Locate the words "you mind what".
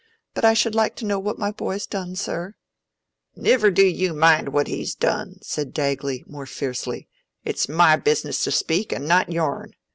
3.85-4.65